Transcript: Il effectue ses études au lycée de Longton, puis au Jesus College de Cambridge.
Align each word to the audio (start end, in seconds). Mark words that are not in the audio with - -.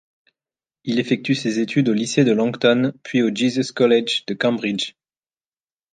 Il 0.83 0.97
effectue 0.99 1.35
ses 1.35 1.59
études 1.59 1.87
au 1.89 1.93
lycée 1.93 2.23
de 2.23 2.31
Longton, 2.31 2.91
puis 3.03 3.21
au 3.21 3.29
Jesus 3.31 3.71
College 3.71 4.25
de 4.25 4.33
Cambridge. 4.33 4.95